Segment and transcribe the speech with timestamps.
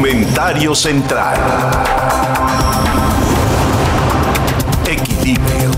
[0.00, 1.36] Comentario central.
[4.90, 5.70] Equilibrio.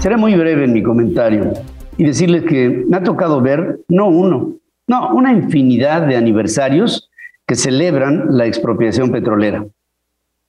[0.00, 1.52] Seré muy breve en mi comentario
[1.96, 4.56] y decirles que me ha tocado ver no uno,
[4.88, 7.08] no, una infinidad de aniversarios
[7.46, 9.64] que celebran la expropiación petrolera.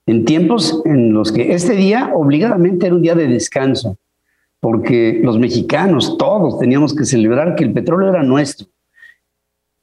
[0.06, 3.96] En tiempos en los que este día obligadamente era un día de descanso,
[4.64, 8.66] porque los mexicanos, todos teníamos que celebrar que el petróleo era nuestro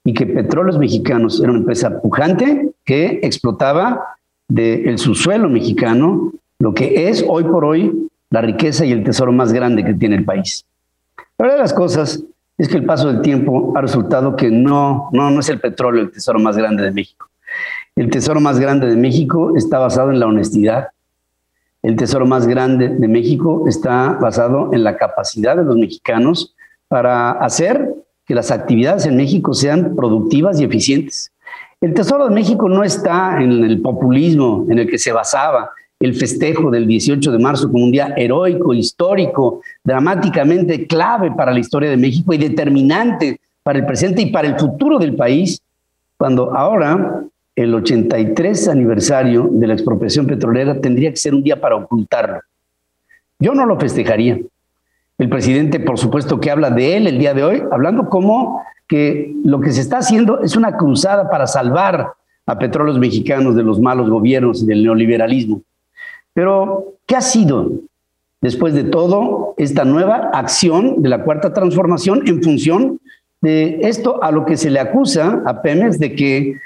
[0.03, 4.03] y que Petróleos Mexicanos era una empresa pujante que explotaba
[4.48, 9.53] del subsuelo mexicano lo que es hoy por hoy la riqueza y el tesoro más
[9.53, 10.66] grande que tiene el país.
[11.38, 12.23] La verdad de las cosas
[12.58, 16.02] es que el paso del tiempo ha resultado que no, no, no es el petróleo
[16.02, 17.30] el tesoro más grande de México.
[17.95, 20.88] El tesoro más grande de México está basado en la honestidad,
[21.84, 26.55] el tesoro más grande de México está basado en la capacidad de los mexicanos
[26.88, 31.31] para hacer que las actividades en México sean productivas y eficientes.
[31.80, 36.16] El Tesoro de México no está en el populismo en el que se basaba el
[36.16, 41.89] festejo del 18 de marzo como un día heroico, histórico, dramáticamente clave para la historia
[41.89, 45.61] de México y determinante para el presente y para el futuro del país,
[46.17, 47.23] cuando ahora
[47.55, 52.41] el 83 aniversario de la expropiación petrolera tendría que ser un día para ocultarlo.
[53.39, 54.39] Yo no lo festejaría.
[55.17, 59.33] El presidente, por supuesto, que habla de él el día de hoy, hablando como que
[59.43, 62.13] lo que se está haciendo es una cruzada para salvar
[62.45, 65.61] a petróleos mexicanos de los malos gobiernos y del neoliberalismo.
[66.33, 67.71] Pero, ¿qué ha sido,
[68.41, 72.99] después de todo, esta nueva acción de la cuarta transformación en función
[73.41, 76.59] de esto a lo que se le acusa a Pemex de que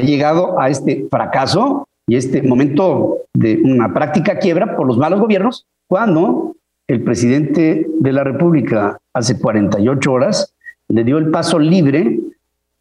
[0.00, 5.66] llegado a este fracaso y este momento de una práctica quiebra por los malos gobiernos,
[5.86, 6.56] cuando
[6.88, 10.52] el presidente de la República hace 48 horas
[10.88, 12.18] le dio el paso libre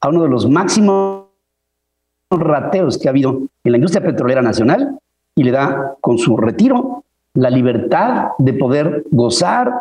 [0.01, 1.25] a uno de los máximos
[2.31, 4.97] rateos que ha habido en la industria petrolera nacional
[5.35, 9.71] y le da con su retiro la libertad de poder gozar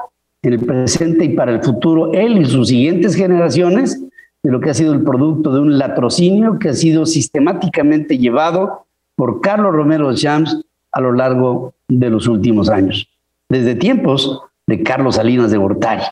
[0.43, 4.03] en el presente y para el futuro él y sus siguientes generaciones
[4.49, 8.87] de lo que ha sido el producto de un latrocinio que ha sido sistemáticamente llevado
[9.15, 13.11] por Carlos Romero Champs a lo largo de los últimos años,
[13.51, 16.05] desde tiempos de Carlos Salinas de Gortari,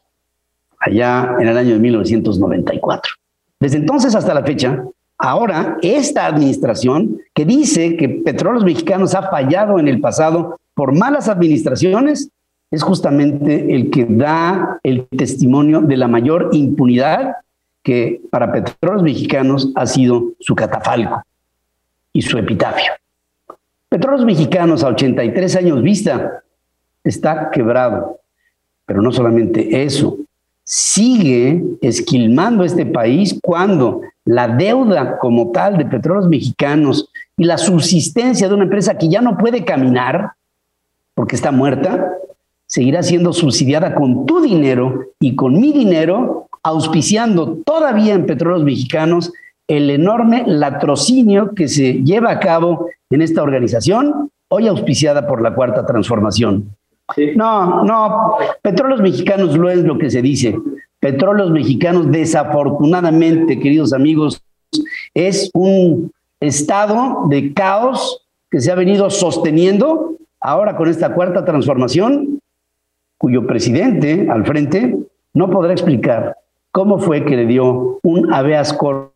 [0.79, 3.13] allá en el año de 1994.
[3.59, 4.85] Desde entonces hasta la fecha,
[5.17, 11.31] ahora esta administración que dice que Petróleos Mexicanos ha fallado en el pasado por malas
[11.31, 12.29] administraciones,
[12.71, 17.37] es justamente el que da el testimonio de la mayor impunidad
[17.87, 21.23] que para Petróleos Mexicanos ha sido su catafalco
[22.13, 22.91] y su epitafio.
[23.89, 26.43] Petróleos Mexicanos a 83 años vista
[27.05, 28.19] está quebrado,
[28.87, 30.19] pero no solamente eso,
[30.65, 38.49] sigue esquilmando este país cuando la deuda como tal de Petróleos Mexicanos y la subsistencia
[38.49, 40.33] de una empresa que ya no puede caminar
[41.15, 42.15] porque está muerta,
[42.67, 49.33] seguirá siendo subsidiada con tu dinero y con mi dinero auspiciando todavía en petróleos mexicanos
[49.69, 55.55] el enorme latrocinio que se lleva a cabo en esta organización, hoy auspiciada por la
[55.55, 56.75] Cuarta Transformación.
[57.37, 60.59] No, no, petróleos mexicanos no es lo que se dice.
[60.99, 64.43] Petróleos mexicanos, desafortunadamente, queridos amigos,
[65.15, 66.11] es un
[66.41, 72.41] estado de caos que se ha venido sosteniendo ahora con esta cuarta transformación,
[73.19, 74.99] cuyo presidente al frente
[75.33, 76.37] no podrá explicar
[76.77, 79.11] cómo fue que le dio un habeas corpus,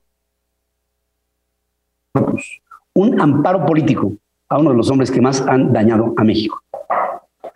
[2.94, 4.14] un amparo político
[4.48, 6.62] a uno de los hombres que más han dañado a México.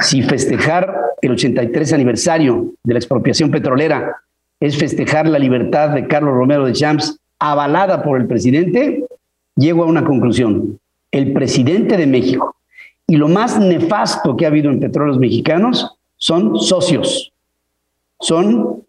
[0.01, 4.19] Si festejar el 83 aniversario de la expropiación petrolera
[4.61, 9.07] es festejar la libertad de Carlos Romero de Champs avalada por el presidente,
[9.57, 10.79] llego a una conclusión.
[11.13, 12.57] El presidente de México
[13.07, 17.33] y lo más nefasto que ha habido en petróleos mexicanos son socios,
[18.21, 18.84] son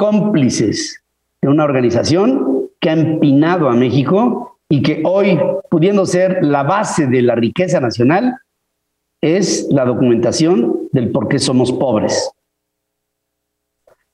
[0.00, 1.04] cómplices
[1.42, 5.38] de una organización que ha empinado a México y que hoy,
[5.68, 8.38] pudiendo ser la base de la riqueza nacional,
[9.20, 12.32] es la documentación del por qué somos pobres.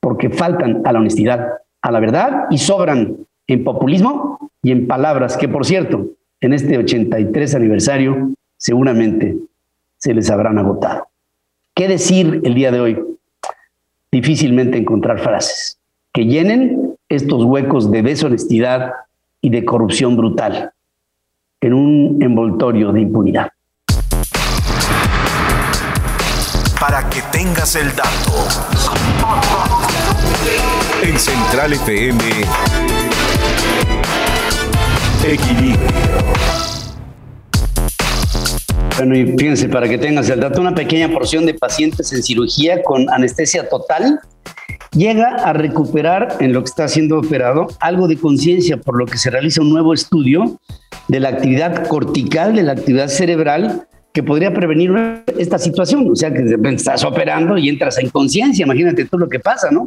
[0.00, 1.50] Porque faltan a la honestidad,
[1.80, 6.08] a la verdad y sobran en populismo y en palabras que, por cierto,
[6.40, 9.36] en este 83 aniversario seguramente
[9.98, 11.06] se les habrán agotado.
[11.76, 12.98] ¿Qué decir el día de hoy?
[14.10, 15.75] Difícilmente encontrar frases
[16.16, 18.94] que llenen estos huecos de deshonestidad
[19.42, 20.72] y de corrupción brutal
[21.60, 23.50] en un envoltorio de impunidad.
[26.80, 28.32] Para que tengas el dato.
[31.02, 32.18] En Central FM,
[35.22, 35.78] Equilibrio.
[38.96, 42.82] Bueno, y fíjense, para que tengas el dato, una pequeña porción de pacientes en cirugía
[42.82, 44.18] con anestesia total
[44.96, 49.18] llega a recuperar en lo que está siendo operado algo de conciencia, por lo que
[49.18, 50.58] se realiza un nuevo estudio
[51.08, 54.90] de la actividad cortical, de la actividad cerebral, que podría prevenir
[55.38, 56.10] esta situación.
[56.10, 59.86] O sea, que estás operando y entras en conciencia, imagínate todo lo que pasa, ¿no?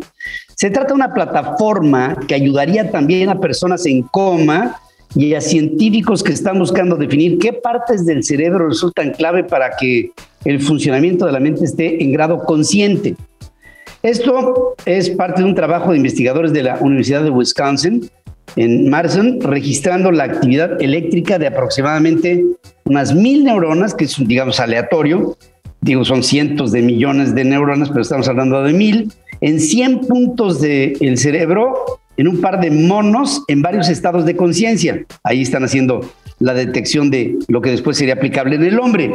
[0.55, 4.79] Se trata de una plataforma que ayudaría también a personas en coma
[5.15, 10.11] y a científicos que están buscando definir qué partes del cerebro resultan clave para que
[10.45, 13.15] el funcionamiento de la mente esté en grado consciente.
[14.01, 18.09] Esto es parte de un trabajo de investigadores de la Universidad de Wisconsin
[18.55, 22.45] en Madison, registrando la actividad eléctrica de aproximadamente
[22.85, 25.37] unas mil neuronas, que es, digamos, aleatorio.
[25.81, 30.61] Digo, son cientos de millones de neuronas, pero estamos hablando de mil, en 100 puntos
[30.61, 31.73] del cerebro,
[32.15, 35.05] en un par de monos en varios estados de conciencia.
[35.23, 36.01] Ahí están haciendo
[36.39, 39.11] la detección de lo que después sería aplicable en el hombre.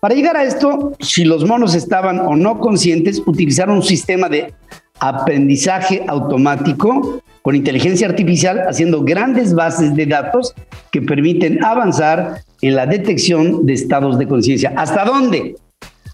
[0.00, 4.54] Para llegar a esto, si los monos estaban o no conscientes, utilizaron un sistema de
[5.00, 10.54] aprendizaje automático con inteligencia artificial, haciendo grandes bases de datos
[10.92, 14.72] que permiten avanzar en la detección de estados de conciencia.
[14.76, 15.56] ¿Hasta dónde?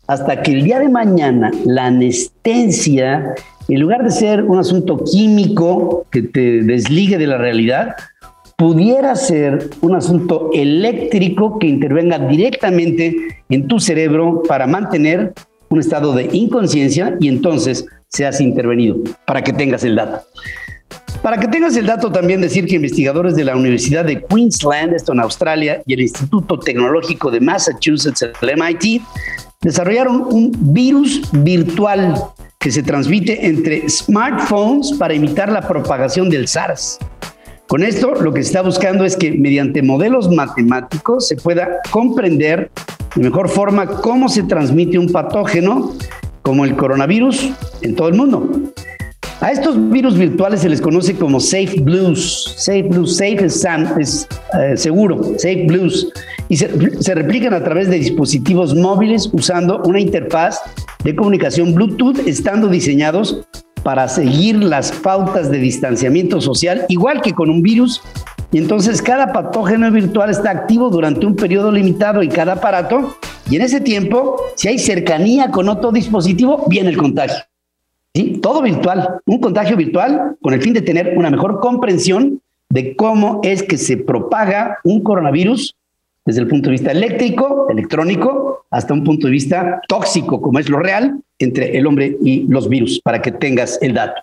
[0.07, 3.35] Hasta que el día de mañana la anestesia,
[3.69, 7.97] en lugar de ser un asunto químico que te desligue de la realidad,
[8.57, 15.33] pudiera ser un asunto eléctrico que intervenga directamente en tu cerebro para mantener
[15.69, 20.25] un estado de inconsciencia y entonces seas intervenido, para que tengas el dato.
[21.23, 25.13] Para que tengas el dato, también decir que investigadores de la Universidad de Queensland, esto
[25.13, 29.03] en Australia, y el Instituto Tecnológico de Massachusetts, el MIT,
[29.63, 32.15] desarrollaron un virus virtual
[32.61, 36.99] que se transmite entre smartphones para imitar la propagación del SARS.
[37.75, 42.71] Con esto lo que se está buscando es que mediante modelos matemáticos se pueda comprender
[43.17, 45.93] de mejor forma cómo se transmite un patógeno
[46.43, 47.51] como el coronavirus
[47.83, 48.49] en todo el mundo.
[49.41, 52.55] A estos virus virtuales se les conoce como Safe Blues.
[52.59, 53.67] Safe Blues, Safe es,
[53.99, 56.13] es eh, seguro, Safe Blues.
[56.49, 60.61] Y se, se replican a través de dispositivos móviles usando una interfaz
[61.03, 63.45] de comunicación Bluetooth, estando diseñados
[63.85, 68.03] para seguir las pautas de distanciamiento social, igual que con un virus.
[68.51, 73.17] Y entonces cada patógeno virtual está activo durante un periodo limitado y cada aparato.
[73.49, 77.37] Y en ese tiempo, si hay cercanía con otro dispositivo, viene el contagio.
[78.15, 78.39] ¿Sí?
[78.41, 82.41] Todo virtual, un contagio virtual con el fin de tener una mejor comprensión
[82.71, 85.77] de cómo es que se propaga un coronavirus
[86.25, 90.69] desde el punto de vista eléctrico, electrónico, hasta un punto de vista tóxico, como es
[90.69, 94.23] lo real, entre el hombre y los virus, para que tengas el dato.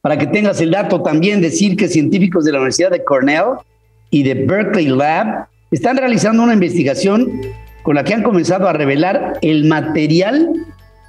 [0.00, 3.56] Para que tengas el dato, también decir que científicos de la Universidad de Cornell
[4.10, 7.40] y de Berkeley Lab están realizando una investigación
[7.82, 10.50] con la que han comenzado a revelar el material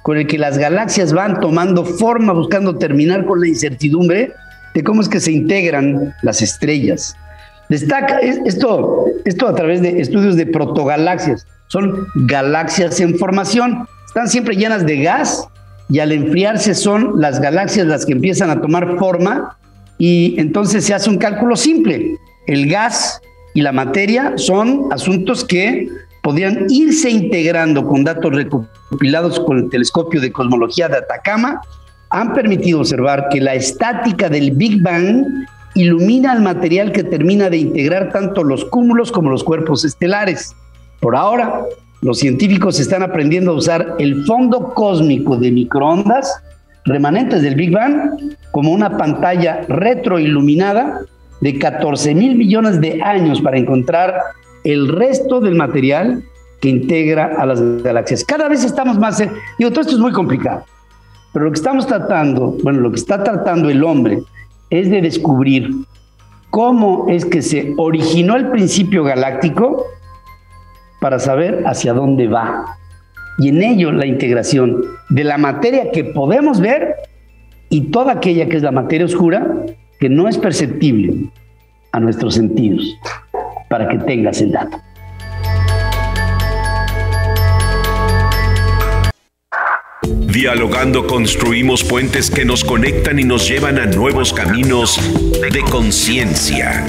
[0.02, 4.32] con el que las galaxias van tomando forma, buscando terminar con la incertidumbre
[4.74, 7.16] de cómo es que se integran las estrellas.
[7.68, 11.46] Destaca esto, esto a través de estudios de protogalaxias.
[11.68, 13.86] Son galaxias en formación.
[14.06, 15.46] Están siempre llenas de gas
[15.90, 19.58] y al enfriarse son las galaxias las que empiezan a tomar forma
[19.98, 22.16] y entonces se hace un cálculo simple.
[22.46, 23.20] El gas
[23.54, 25.88] y la materia son asuntos que
[26.22, 31.60] podrían irse integrando con datos recopilados con el telescopio de cosmología de Atacama,
[32.10, 35.24] han permitido observar que la estática del Big Bang
[35.78, 40.54] ilumina el material que termina de integrar tanto los cúmulos como los cuerpos estelares.
[41.00, 41.62] Por ahora,
[42.02, 46.42] los científicos están aprendiendo a usar el fondo cósmico de microondas
[46.84, 51.00] remanentes del Big Bang como una pantalla retroiluminada
[51.40, 54.14] de 14 mil millones de años para encontrar
[54.64, 56.24] el resto del material
[56.60, 58.24] que integra a las galaxias.
[58.24, 59.18] Cada vez estamos más...
[59.58, 60.64] Digo, todo esto es muy complicado,
[61.32, 64.22] pero lo que estamos tratando, bueno, lo que está tratando el hombre
[64.70, 65.70] es de descubrir
[66.50, 69.86] cómo es que se originó el principio galáctico
[71.00, 72.76] para saber hacia dónde va.
[73.38, 76.96] Y en ello la integración de la materia que podemos ver
[77.68, 79.64] y toda aquella que es la materia oscura
[80.00, 81.30] que no es perceptible
[81.92, 82.96] a nuestros sentidos,
[83.68, 84.78] para que tengas el dato.
[90.40, 94.96] Dialogando construimos puentes que nos conectan y nos llevan a nuevos caminos
[95.32, 96.86] de conciencia.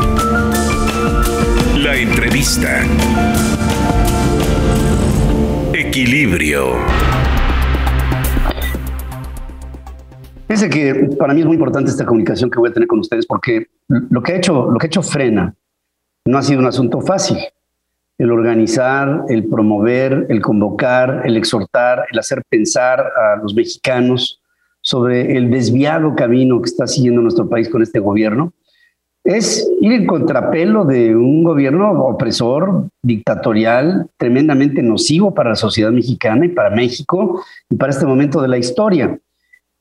[1.75, 2.83] La entrevista.
[5.73, 6.75] Equilibrio.
[10.47, 13.25] Dice que para mí es muy importante esta comunicación que voy a tener con ustedes
[13.25, 15.55] porque lo que he hecho, lo que he hecho frena
[16.25, 17.39] no ha sido un asunto fácil.
[18.19, 24.39] El organizar, el promover, el convocar, el exhortar, el hacer pensar a los mexicanos
[24.81, 28.53] sobre el desviado camino que está siguiendo nuestro país con este gobierno,
[29.23, 36.45] es ir en contrapelo de un gobierno opresor, dictatorial, tremendamente nocivo para la sociedad mexicana
[36.45, 39.19] y para México y para este momento de la historia.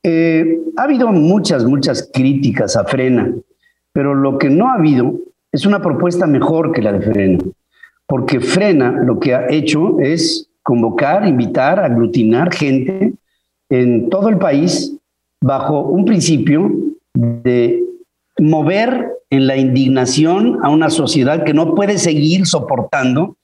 [0.03, 3.33] Eh, ha habido muchas, muchas críticas a Frena,
[3.93, 5.15] pero lo que no ha habido
[5.51, 7.39] es una propuesta mejor que la de Frena,
[8.09, 13.13] porque Frena lo que ha hecho es convocar, invitar, aglutinar gente
[13.69, 14.97] en todo el país
[15.41, 16.73] bajo un principio
[17.15, 17.85] de
[18.39, 23.37] mover en la indignación a una sociedad que no puede seguir soportando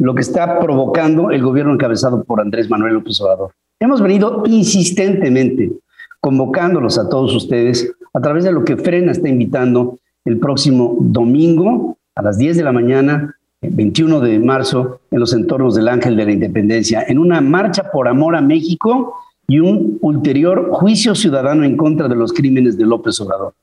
[0.00, 3.52] lo que está provocando el gobierno encabezado por Andrés Manuel López Obrador.
[3.78, 5.70] Hemos venido insistentemente
[6.20, 11.96] convocándolos a todos ustedes a través de lo que Frena está invitando el próximo domingo
[12.16, 16.24] a las 10 de la mañana, 21 de marzo, en los entornos del Ángel de
[16.24, 19.14] la Independencia, en una marcha por amor a México
[19.48, 23.54] y un ulterior juicio ciudadano en contra de los crímenes de López Obrador.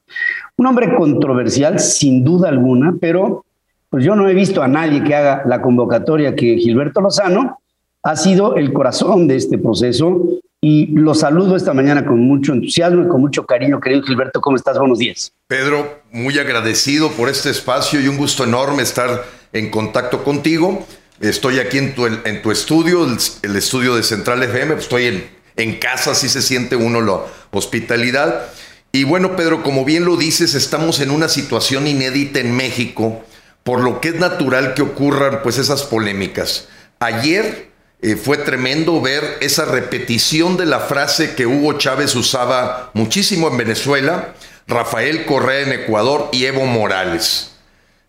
[0.58, 3.46] Un hombre controversial, sin duda alguna, pero
[3.90, 7.60] pues yo no he visto a nadie que haga la convocatoria que Gilberto Lozano
[8.04, 10.22] ha sido el corazón de este proceso
[10.60, 13.80] y lo saludo esta mañana con mucho entusiasmo y con mucho cariño.
[13.80, 14.80] Querido Gilberto, ¿cómo estás?
[14.80, 15.32] Buenos días.
[15.48, 19.24] Pedro, muy agradecido por este espacio y un gusto enorme estar
[19.56, 20.86] en contacto contigo.
[21.22, 23.08] Estoy aquí en tu, estudio,
[23.42, 27.22] el, estudio de Central FM, estoy en, en casa, así se siente uno la
[27.52, 28.48] hospitalidad.
[28.92, 33.24] Y bueno, Pedro, como bien lo dices, estamos en una situación inédita en México,
[33.64, 36.68] por lo que es natural que ocurran pues esas polémicas.
[37.00, 37.70] Ayer
[38.02, 43.58] eh, fue tremendo ver esa repetición de la frase que Hugo Chávez usaba muchísimo en
[43.58, 44.36] Venezuela,
[44.68, 47.55] Rafael Correa en Ecuador y Evo Morales.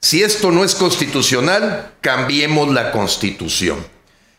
[0.00, 3.84] Si esto no es constitucional, cambiemos la constitución.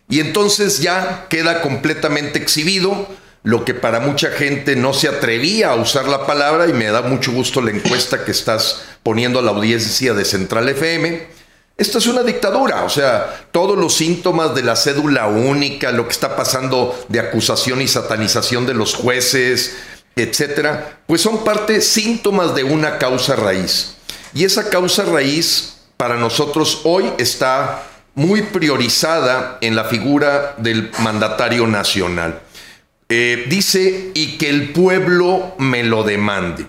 [0.09, 3.07] Y entonces ya queda completamente exhibido
[3.43, 7.01] lo que para mucha gente no se atrevía a usar la palabra y me da
[7.01, 11.37] mucho gusto la encuesta que estás poniendo a la audiencia de Central FM
[11.77, 16.11] esto es una dictadura, o sea, todos los síntomas de la cédula única, lo que
[16.11, 19.75] está pasando de acusación y satanización de los jueces,
[20.15, 23.96] etcétera, pues son parte síntomas de una causa raíz.
[24.33, 27.83] Y esa causa raíz para nosotros hoy está
[28.15, 32.41] muy priorizada en la figura del mandatario nacional.
[33.09, 36.67] Eh, dice, y que el pueblo me lo demande.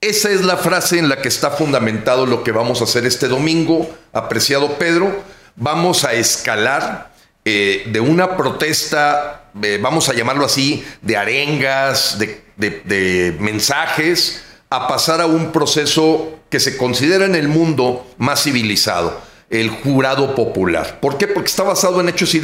[0.00, 3.28] Esa es la frase en la que está fundamentado lo que vamos a hacer este
[3.28, 5.22] domingo, apreciado Pedro.
[5.56, 7.12] Vamos a escalar
[7.44, 15.20] eh, de una protesta, eh, vamos a llamarlo así, de arengas, de, mensajes, a pasar
[15.20, 20.98] a un proceso que se considera en el mundo más civilizado, el jurado popular.
[20.98, 21.28] ¿Por qué?
[21.28, 22.40] Porque está basado en hechos y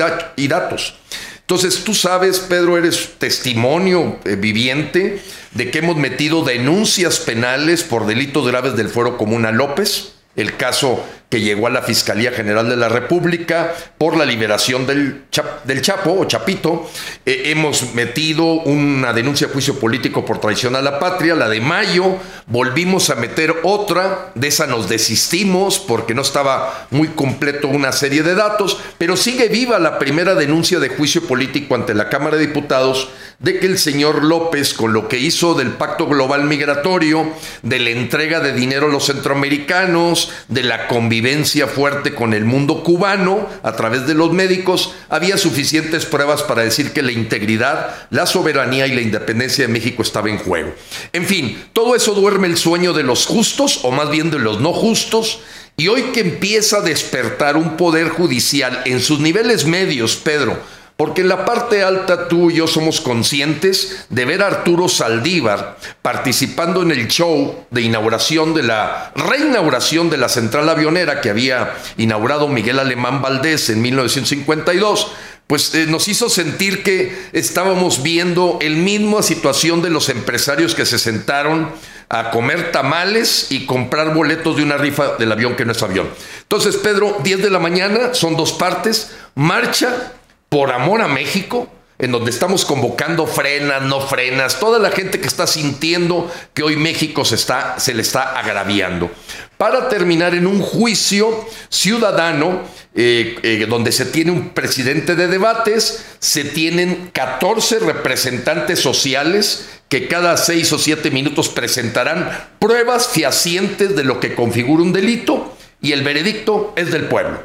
[0.48, 0.94] datos.
[1.40, 8.06] Entonces, tú sabes, Pedro, eres testimonio eh, viviente de que hemos metido denuncias penales por
[8.06, 12.68] delitos graves del fuero común a López, el caso que llegó a la Fiscalía General
[12.68, 15.24] de la República por la liberación del,
[15.64, 16.90] del Chapo o Chapito.
[17.26, 21.60] Eh, hemos metido una denuncia de juicio político por traición a la patria, la de
[21.60, 22.16] mayo.
[22.46, 28.22] Volvimos a meter otra, de esa nos desistimos porque no estaba muy completo una serie
[28.22, 32.46] de datos, pero sigue viva la primera denuncia de juicio político ante la Cámara de
[32.46, 37.32] Diputados de que el señor López, con lo que hizo del Pacto Global Migratorio,
[37.62, 41.17] de la entrega de dinero a los centroamericanos, de la convivencia
[41.66, 46.92] fuerte con el mundo cubano a través de los médicos, había suficientes pruebas para decir
[46.92, 50.74] que la integridad, la soberanía y la independencia de México estaba en juego.
[51.12, 54.60] En fin, todo eso duerme el sueño de los justos, o más bien de los
[54.60, 55.40] no justos,
[55.76, 60.58] y hoy que empieza a despertar un poder judicial en sus niveles medios, Pedro,
[60.98, 65.78] porque en la parte alta tú y yo somos conscientes de ver a Arturo Saldívar
[66.02, 71.76] participando en el show de inauguración de la reinauguración de la central avionera que había
[71.98, 75.12] inaugurado Miguel Alemán Valdés en 1952
[75.46, 80.84] pues eh, nos hizo sentir que estábamos viendo el misma situación de los empresarios que
[80.84, 81.70] se sentaron
[82.08, 86.08] a comer tamales y comprar boletos de una rifa del avión que no es avión.
[86.42, 90.12] Entonces, Pedro, 10 de la mañana, son dos partes, marcha
[90.48, 95.26] por amor a México, en donde estamos convocando frenas, no frenas, toda la gente que
[95.26, 99.10] está sintiendo que hoy México se, está, se le está agraviando.
[99.56, 102.62] Para terminar en un juicio ciudadano,
[102.94, 110.06] eh, eh, donde se tiene un presidente de debates, se tienen 14 representantes sociales que
[110.06, 115.92] cada seis o siete minutos presentarán pruebas fehacientes de lo que configura un delito y
[115.92, 117.42] el veredicto es del pueblo.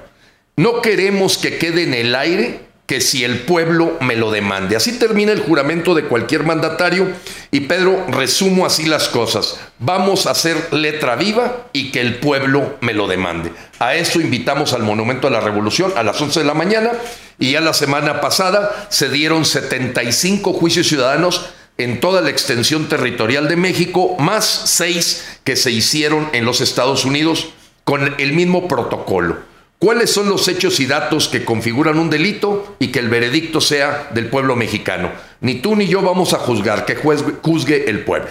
[0.56, 4.76] No queremos que quede en el aire que si el pueblo me lo demande.
[4.76, 7.08] Así termina el juramento de cualquier mandatario
[7.50, 9.58] y Pedro, resumo así las cosas.
[9.80, 13.52] Vamos a hacer letra viva y que el pueblo me lo demande.
[13.80, 16.92] A eso invitamos al Monumento a la Revolución a las 11 de la mañana
[17.40, 23.48] y ya la semana pasada se dieron 75 juicios ciudadanos en toda la extensión territorial
[23.48, 27.50] de México, más seis que se hicieron en los Estados Unidos
[27.84, 29.53] con el mismo protocolo
[29.84, 34.12] cuáles son los hechos y datos que configuran un delito y que el veredicto sea
[34.14, 35.10] del pueblo mexicano.
[35.42, 38.30] Ni tú ni yo vamos a juzgar, que juzgue el pueblo.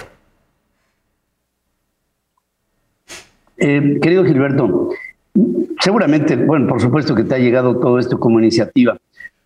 [3.59, 4.89] Eh, querido Gilberto,
[5.79, 8.97] seguramente, bueno, por supuesto que te ha llegado todo esto como iniciativa.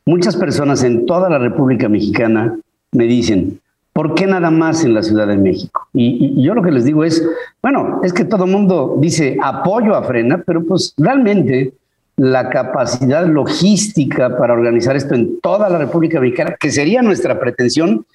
[0.05, 2.57] Muchas personas en toda la República Mexicana
[2.93, 3.59] me dicen,
[3.93, 5.89] ¿por qué nada más en la Ciudad de México?
[5.93, 7.29] Y, y yo lo que les digo es,
[7.61, 11.73] bueno, es que todo el mundo dice apoyo a Frena, pero pues realmente
[12.17, 18.07] la capacidad logística para organizar esto en toda la República Mexicana, que sería nuestra pretensión,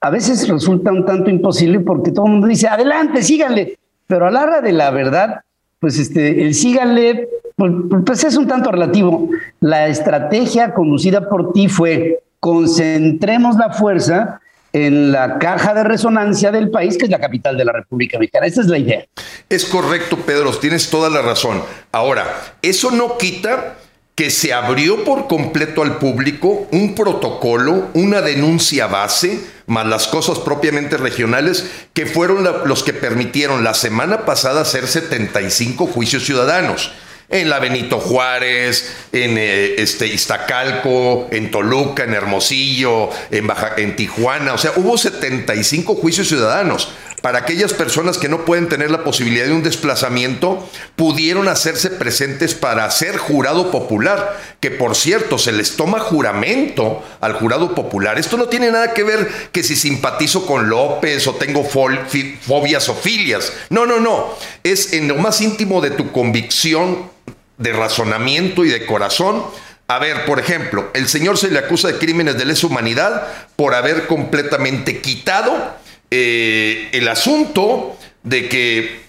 [0.00, 4.30] a veces resulta un tanto imposible porque todo el mundo dice, adelante, síganle, pero a
[4.30, 5.42] la hora de la verdad,
[5.78, 7.72] pues este, el síganle, pues,
[8.04, 9.28] pues es un tanto relativo.
[9.60, 14.40] La estrategia conducida por ti fue concentremos la fuerza
[14.74, 18.46] en la caja de resonancia del país, que es la capital de la República Mexicana.
[18.46, 19.06] Esa es la idea.
[19.48, 21.62] Es correcto, Pedro, tienes toda la razón.
[21.92, 22.26] Ahora,
[22.60, 23.76] eso no quita
[24.16, 30.40] que se abrió por completo al público un protocolo, una denuncia base, más las cosas
[30.40, 36.92] propiamente regionales, que fueron los que permitieron la semana pasada hacer 75 juicios ciudadanos
[37.28, 44.54] en la Benito Juárez, en eh, este, Iztacalco, en Toluca, en Hermosillo, en, en Tijuana.
[44.54, 46.92] O sea, hubo 75 juicios ciudadanos.
[47.24, 52.52] Para aquellas personas que no pueden tener la posibilidad de un desplazamiento, pudieron hacerse presentes
[52.52, 58.18] para ser jurado popular, que por cierto se les toma juramento al jurado popular.
[58.18, 62.94] Esto no tiene nada que ver que si simpatizo con López o tengo fobias o
[62.94, 63.54] filias.
[63.70, 64.34] No, no, no.
[64.62, 67.13] Es en lo más íntimo de tu convicción
[67.58, 69.44] de razonamiento y de corazón.
[69.86, 73.74] A ver, por ejemplo, el señor se le acusa de crímenes de lesa humanidad por
[73.74, 75.76] haber completamente quitado
[76.10, 79.02] eh, el asunto de que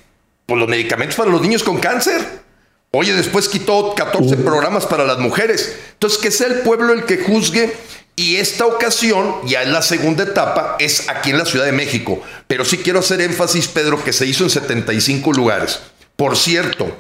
[0.46, 2.22] pues, los medicamentos para los niños con cáncer.
[2.92, 5.78] Oye, después quitó 14 programas para las mujeres.
[5.94, 7.76] Entonces, que sea el pueblo el que juzgue.
[8.18, 12.22] Y esta ocasión, ya en la segunda etapa, es aquí en la Ciudad de México.
[12.48, 15.82] Pero sí quiero hacer énfasis, Pedro, que se hizo en 75 lugares.
[16.16, 16.96] Por cierto,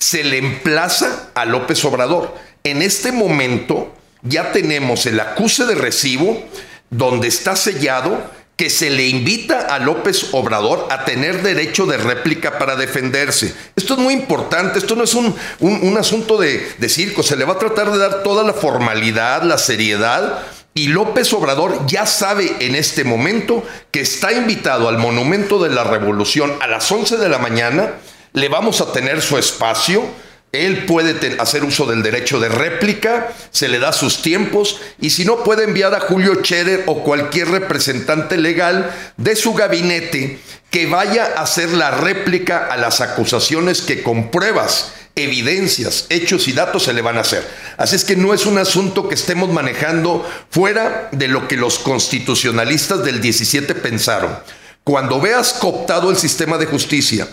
[0.00, 2.34] se le emplaza a López Obrador.
[2.64, 6.42] En este momento ya tenemos el acuse de recibo
[6.90, 8.18] donde está sellado
[8.56, 13.54] que se le invita a López Obrador a tener derecho de réplica para defenderse.
[13.76, 17.54] Esto es muy importante, esto no es un, asunto de, de circo, se le va
[17.54, 20.40] a tratar de dar toda la formalidad, la seriedad.
[20.74, 25.84] Y López Obrador ya sabe en este momento que está invitado al Monumento de la
[25.84, 27.94] Revolución a las 11 de la mañana
[28.32, 30.04] le vamos a tener su espacio.
[30.52, 35.24] Él puede hacer uso del derecho de réplica, se le da sus tiempos y si
[35.24, 40.40] no puede enviar a Julio Scherer o cualquier representante legal de su gabinete
[40.70, 46.52] que vaya a hacer la réplica a las acusaciones que con pruebas, evidencias, hechos y
[46.52, 47.46] datos se le van a hacer.
[47.76, 51.78] Así es que no es un asunto que estemos manejando fuera de lo que los
[51.78, 54.36] constitucionalistas del 17 pensaron.
[54.84, 57.28] Cuando veas cooptado el sistema de justicia,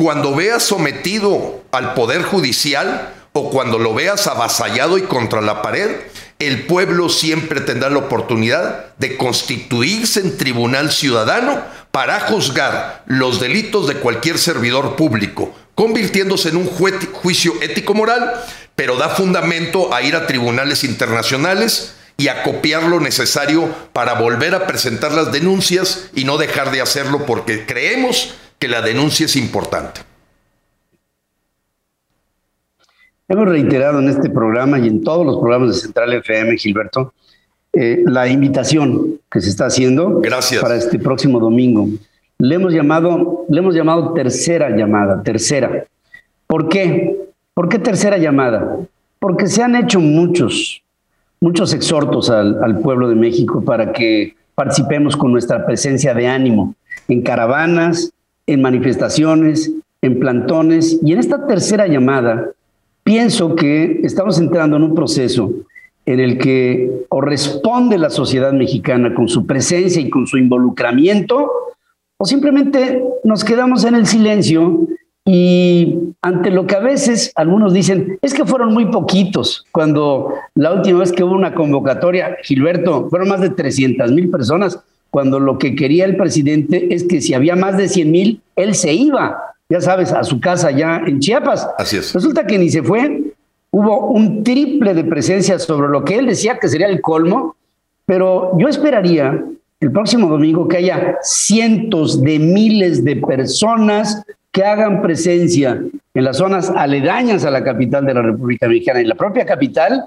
[0.00, 5.90] cuando veas sometido al poder judicial o cuando lo veas avasallado y contra la pared,
[6.38, 11.60] el pueblo siempre tendrá la oportunidad de constituirse en tribunal ciudadano
[11.90, 18.42] para juzgar los delitos de cualquier servidor público, convirtiéndose en un juicio ético-moral,
[18.74, 24.54] pero da fundamento a ir a tribunales internacionales y a copiar lo necesario para volver
[24.54, 29.34] a presentar las denuncias y no dejar de hacerlo porque creemos que la denuncia es
[29.36, 30.02] importante.
[33.26, 37.14] Hemos reiterado en este programa y en todos los programas de Central FM, Gilberto,
[37.72, 40.20] eh, la invitación que se está haciendo
[40.60, 41.88] para este próximo domingo.
[42.38, 45.86] Le hemos llamado, le hemos llamado tercera llamada, tercera.
[46.46, 47.16] ¿Por qué?
[47.54, 48.78] ¿Por qué tercera llamada?
[49.18, 50.82] Porque se han hecho muchos,
[51.40, 56.74] muchos exhortos al, al pueblo de México para que participemos con nuestra presencia de ánimo
[57.08, 58.12] en caravanas,
[58.52, 60.98] en manifestaciones, en plantones.
[61.02, 62.50] Y en esta tercera llamada,
[63.04, 65.52] pienso que estamos entrando en un proceso
[66.06, 71.50] en el que o responde la sociedad mexicana con su presencia y con su involucramiento,
[72.16, 74.88] o simplemente nos quedamos en el silencio
[75.24, 80.72] y ante lo que a veces algunos dicen, es que fueron muy poquitos, cuando la
[80.72, 85.58] última vez que hubo una convocatoria, Gilberto, fueron más de 300 mil personas, cuando lo
[85.58, 89.36] que quería el presidente es que si había más de 100 mil, él se iba,
[89.68, 91.68] ya sabes, a su casa ya en Chiapas.
[91.78, 92.14] Así es.
[92.14, 93.22] Resulta que ni se fue,
[93.70, 97.56] hubo un triple de presencia sobre lo que él decía que sería el colmo,
[98.06, 99.44] pero yo esperaría
[99.80, 105.80] el próximo domingo que haya cientos de miles de personas que hagan presencia
[106.12, 110.04] en las zonas aledañas a la capital de la República Mexicana, en la propia capital,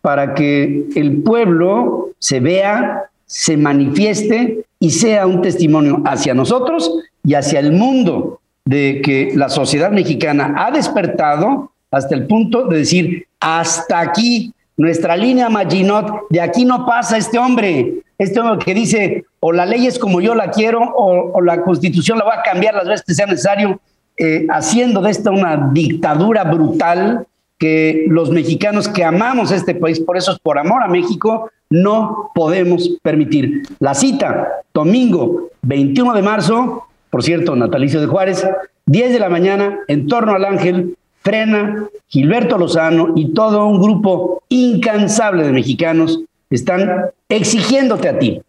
[0.00, 6.90] para que el pueblo se vea, se manifieste y sea un testimonio hacia nosotros
[7.24, 12.78] y hacia el mundo de que la sociedad mexicana ha despertado hasta el punto de
[12.78, 18.74] decir, hasta aquí, nuestra línea Maginot, de aquí no pasa este hombre, este hombre que
[18.74, 22.42] dice, o la ley es como yo la quiero, o, la constitución la va a
[22.42, 23.80] cambiar las veces que sea necesario,
[24.16, 27.26] eh, haciendo de esta una dictadura brutal
[28.08, 32.88] los mexicanos que amamos este país, por eso es por amor a México, no podemos
[33.02, 33.62] permitir.
[33.80, 38.46] La cita, domingo 21 de marzo, por cierto, natalicio de Juárez,
[38.86, 44.42] 10 de la mañana, en torno al ángel, Frena, Gilberto Lozano y todo un grupo
[44.50, 48.42] incansable de mexicanos están exigiéndote a ti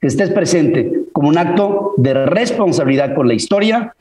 [0.00, 3.94] que estés presente como un acto de responsabilidad con la historia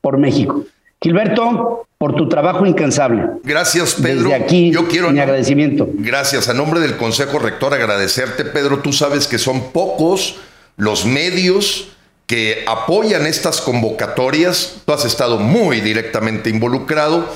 [0.00, 0.64] por México.
[1.04, 3.24] Gilberto, por tu trabajo incansable.
[3.42, 4.30] Gracias, Pedro.
[4.30, 5.86] Desde aquí, Yo quiero mi agradecimiento.
[5.92, 6.48] Gracias.
[6.48, 8.78] A nombre del Consejo Rector, agradecerte, Pedro.
[8.78, 10.36] Tú sabes que son pocos
[10.78, 11.88] los medios
[12.24, 14.76] que apoyan estas convocatorias.
[14.86, 17.28] Tú has estado muy directamente involucrado,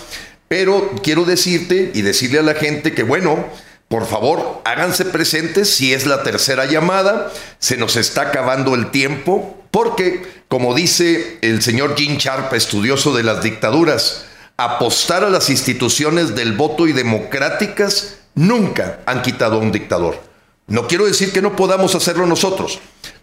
[0.49, 3.45] pero quiero decirte y decirle a la gente que, bueno,
[3.89, 7.31] por favor, háganse presentes si es la tercera llamada.
[7.59, 13.23] Se nos está acabando el tiempo porque, como dice el señor Jim Sharp, estudioso de
[13.23, 14.25] las dictaduras,
[14.57, 20.21] apostar a las instituciones del voto y democráticas nunca han quitado a un dictador.
[20.67, 22.81] No quiero decir que no podamos hacerlo nosotros,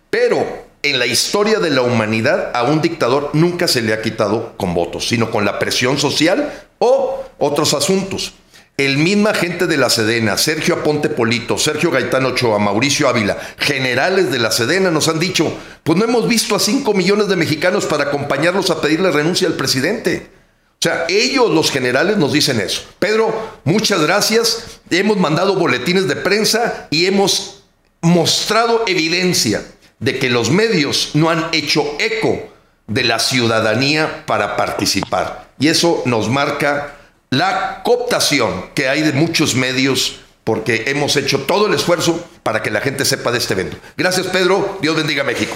[0.10, 4.56] pero en la historia de la humanidad a un dictador nunca se le ha quitado
[4.58, 8.34] con votos, sino con la presión social o otros asuntos.
[8.78, 14.32] El misma gente de la Sedena, Sergio Aponte Polito, Sergio Gaitán Ochoa, Mauricio Ávila, generales
[14.32, 17.86] de la Sedena nos han dicho, pues no hemos visto a 5 millones de mexicanos
[17.86, 20.28] para acompañarlos a pedirle renuncia al presidente.
[20.74, 22.82] O sea, ellos los generales nos dicen eso.
[23.00, 24.82] Pedro, muchas gracias.
[24.90, 27.64] Hemos mandado boletines de prensa y hemos
[28.02, 29.64] mostrado evidencia
[30.00, 32.50] de que los medios no han hecho eco
[32.88, 35.50] de la ciudadanía para participar.
[35.60, 36.95] Y eso nos marca
[37.38, 42.72] la cooptación que hay de muchos medios porque hemos hecho todo el esfuerzo para que
[42.72, 43.78] la gente sepa de este evento.
[43.98, 45.54] Gracias Pedro, Dios bendiga México.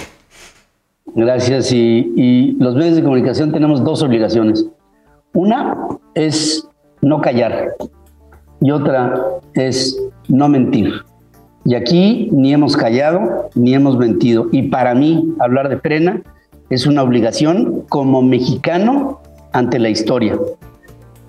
[1.14, 4.66] Gracias y, y los medios de comunicación tenemos dos obligaciones.
[5.32, 5.76] Una
[6.14, 6.66] es
[7.00, 7.76] no callar
[8.60, 9.14] y otra
[9.54, 9.96] es
[10.28, 10.92] no mentir.
[11.64, 14.48] Y aquí ni hemos callado ni hemos mentido.
[14.52, 16.22] Y para mí hablar de frena
[16.68, 19.20] es una obligación como mexicano
[19.52, 20.36] ante la historia.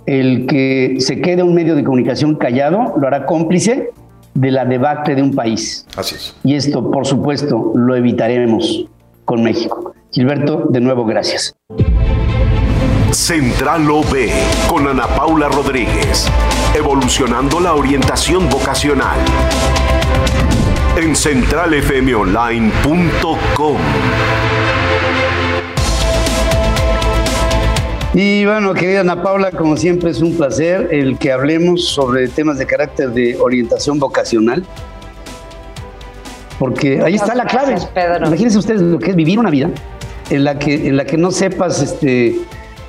[0.06, 3.92] El que se quede un medio de comunicación callado lo hará cómplice
[4.34, 5.86] de la debacle de un país.
[5.96, 6.36] Así es.
[6.44, 8.86] Y esto, por supuesto, lo evitaremos
[9.26, 9.94] con México.
[10.12, 11.56] Gilberto, de nuevo, gracias.
[13.12, 14.30] Central OB
[14.70, 16.30] con Ana Paula Rodríguez.
[16.76, 19.20] Evolucionando la orientación vocacional
[20.98, 23.78] en centralfmonline.com.
[28.14, 32.58] Y bueno, querida Ana Paula, como siempre es un placer el que hablemos sobre temas
[32.58, 34.66] de carácter de orientación vocacional.
[36.60, 37.78] Porque ahí está la clave.
[38.26, 39.70] Imagínense ustedes lo que es vivir una vida
[40.30, 42.36] en la que, en la que no sepas este,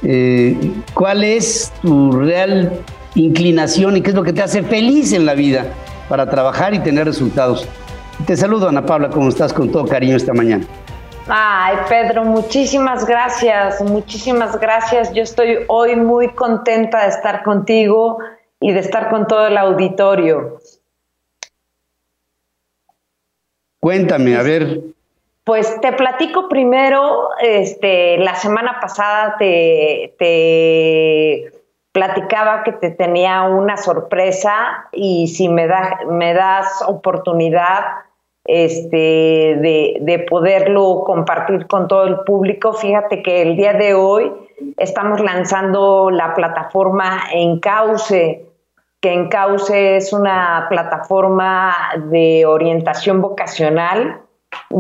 [0.03, 0.57] eh,
[0.93, 2.81] cuál es tu real
[3.15, 5.67] inclinación y qué es lo que te hace feliz en la vida
[6.09, 7.67] para trabajar y tener resultados.
[8.27, 9.53] Te saludo, Ana Paula, ¿cómo estás?
[9.53, 10.67] Con todo cariño esta mañana.
[11.29, 15.13] Ay, Pedro, muchísimas gracias, muchísimas gracias.
[15.13, 18.19] Yo estoy hoy muy contenta de estar contigo
[18.59, 20.59] y de estar con todo el auditorio.
[23.81, 24.81] Cuéntame, a ver.
[25.45, 31.53] Pues te platico primero, este, la semana pasada te, te
[31.91, 37.85] platicaba que te tenía una sorpresa y si me, da, me das oportunidad
[38.45, 44.33] este, de, de, poderlo compartir con todo el público, fíjate que el día de hoy
[44.79, 48.45] estamos lanzando la plataforma Encauce,
[49.01, 51.75] que Encauce es una plataforma
[52.11, 54.23] de orientación vocacional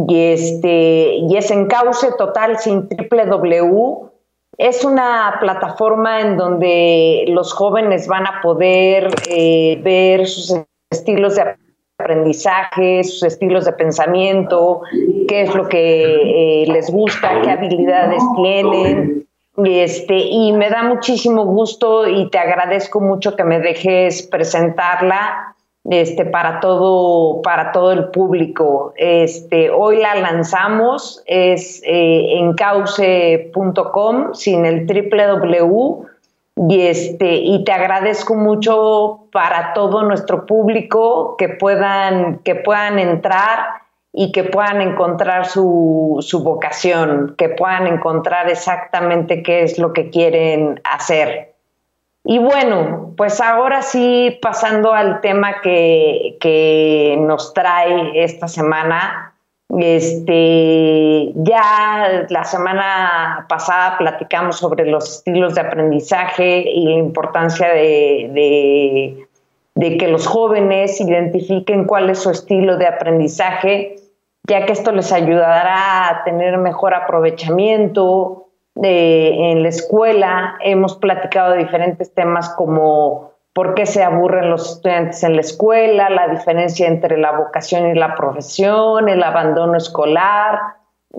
[0.08, 4.10] y, este, y es Encauce total sin triple W.
[4.58, 10.56] Es una plataforma en donde los jóvenes van a poder eh, ver sus
[10.90, 11.56] estilos de
[12.02, 14.82] aprendizaje, sus estilos de pensamiento,
[15.28, 19.26] qué es lo que eh, les gusta, qué habilidades tienen.
[19.64, 26.24] Este, y me da muchísimo gusto y te agradezco mucho que me dejes presentarla este,
[26.24, 28.94] para, todo, para todo el público.
[28.96, 32.54] Este, hoy la lanzamos, es eh, en
[34.34, 36.11] sin el www
[36.56, 43.82] y, este, y te agradezco mucho para todo nuestro público que puedan, que puedan entrar
[44.12, 50.10] y que puedan encontrar su, su vocación, que puedan encontrar exactamente qué es lo que
[50.10, 51.54] quieren hacer.
[52.24, 59.34] Y bueno, pues ahora sí, pasando al tema que, que nos trae esta semana,
[59.80, 69.26] este, ya la semana pasada platicamos sobre los estilos de aprendizaje y la importancia de,
[69.74, 73.96] de, que los jóvenes identifiquen cuál es su estilo de aprendizaje,
[74.46, 80.56] ya que esto les ayudará a tener mejor aprovechamiento de, en la escuela.
[80.60, 86.08] Hemos platicado de diferentes temas como por qué se aburren los estudiantes en la escuela,
[86.08, 90.58] la diferencia entre la vocación y la profesión, el abandono escolar,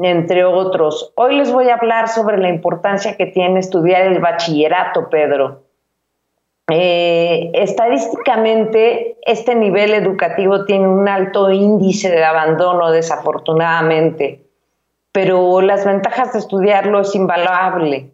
[0.02, 1.13] entre otros.
[1.15, 5.62] Hoy les voy a hablar sobre la importancia que tiene estudiar el bachillerato, Pedro.
[6.72, 14.48] Eh, estadísticamente, este nivel educativo tiene un alto índice de abandono, desafortunadamente,
[15.12, 18.12] pero las ventajas de estudiarlo es invaluable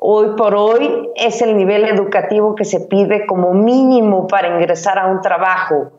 [0.00, 5.06] hoy por hoy es el nivel educativo que se pide como mínimo para ingresar a
[5.06, 5.92] un trabajo.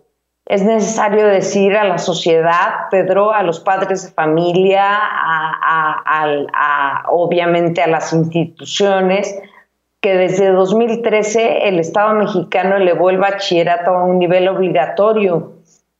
[0.45, 7.87] Es necesario decir a la sociedad, Pedro, a los padres de familia, a, obviamente a
[7.87, 9.39] las instituciones,
[10.01, 15.53] que desde 2013 el Estado mexicano elevó el bachillerato a un nivel obligatorio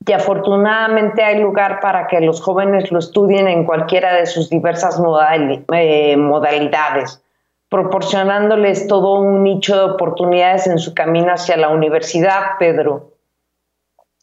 [0.05, 4.99] y afortunadamente hay lugar para que los jóvenes lo estudien en cualquiera de sus diversas
[5.73, 7.21] eh, modalidades
[7.69, 13.13] proporcionándoles todo un nicho de oportunidades en su camino hacia la universidad, Pedro.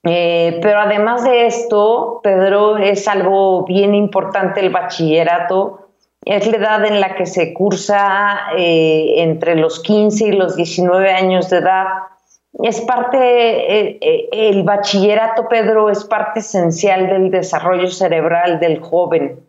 [0.03, 5.91] Eh, pero además de esto, Pedro, es algo bien importante el bachillerato.
[6.25, 11.13] Es la edad en la que se cursa eh, entre los 15 y los 19
[11.13, 11.87] años de edad.
[12.63, 19.46] Es parte, eh, el bachillerato, Pedro, es parte esencial del desarrollo cerebral del joven.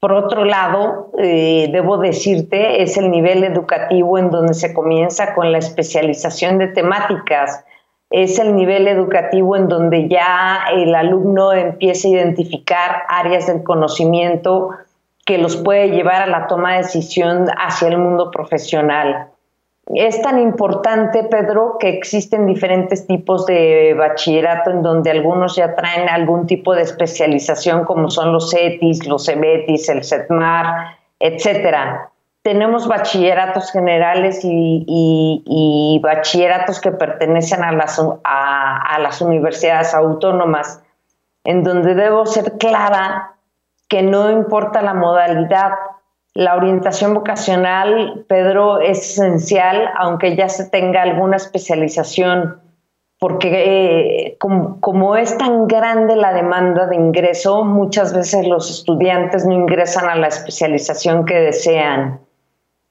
[0.00, 5.50] Por otro lado, eh, debo decirte, es el nivel educativo en donde se comienza con
[5.50, 7.64] la especialización de temáticas.
[8.10, 14.70] Es el nivel educativo en donde ya el alumno empieza a identificar áreas del conocimiento
[15.26, 19.28] que los puede llevar a la toma de decisión hacia el mundo profesional.
[19.94, 26.08] Es tan importante, Pedro, que existen diferentes tipos de bachillerato en donde algunos ya traen
[26.10, 32.10] algún tipo de especialización, como son los CETIS, los CEBETIS, el CETMAR, etcétera.
[32.42, 40.82] Tenemos bachilleratos generales y, bachilleratos que pertenecen a las, a las universidades autónomas,
[41.44, 43.36] en donde debo ser clara
[43.88, 45.72] que no importa la modalidad,
[46.34, 52.60] la orientación vocacional, Pedro, es esencial, aunque ya se tenga alguna especialización,
[53.18, 59.52] porque eh, como, es tan grande la demanda de ingreso, muchas veces los estudiantes no
[59.52, 62.20] ingresan a la especialización que desean.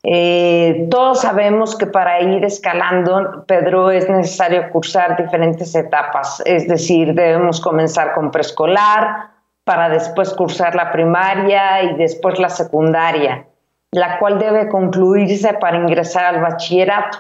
[0.04, 7.14] Eh, todos sabemos que para ir escalando, Pedro, es necesario cursar diferentes etapas, es decir,
[7.14, 9.37] debemos comenzar con preescolar,
[9.68, 13.46] para después cursar la primaria y después la secundaria,
[13.92, 17.20] la cual debe concluirse para ingresar al bachillerato.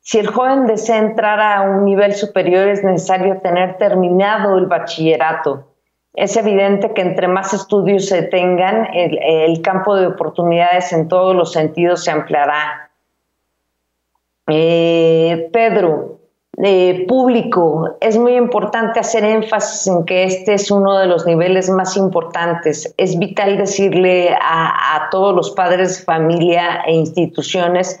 [0.00, 5.68] Si el joven desea entrar a un nivel superior es necesario tener terminado el bachillerato.
[6.14, 11.52] Es evidente que entre más estudios se tengan, el, campo de oportunidades en todos los
[11.52, 12.90] sentidos se ampliará.
[14.46, 16.20] Eh, Pedro,
[17.08, 21.96] público, es muy importante hacer énfasis en que este es uno de los niveles más
[21.96, 22.92] importantes.
[22.96, 27.98] Es vital decirle a, a todos los padres familia e instituciones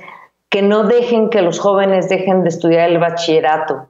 [0.48, 3.88] que no dejen que los jóvenes dejen de estudiar el bachillerato.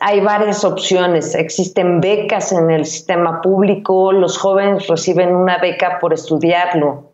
[0.00, 1.34] Hay varias opciones.
[1.34, 4.12] Existen becas en el sistema público.
[4.12, 7.05] Los jóvenes reciben una beca por estudiarlo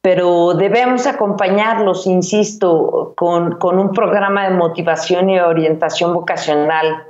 [0.00, 7.04] pero debemos acompañarlos, insisto, con, un programa de motivación y orientación vocacional.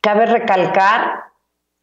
[0.00, 1.24] Cabe recalcar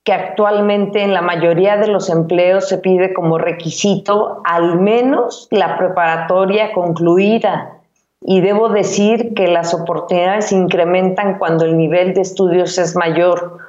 [0.04, 5.78] que actualmente en la mayoría de los empleos se pide como requisito al menos la
[5.78, 7.80] preparatoria concluida.
[8.20, 13.60] Y debo decir que las oportunidades incrementan cuando el nivel de estudios es mayor,